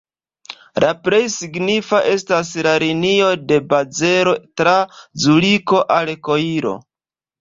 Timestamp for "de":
3.51-3.59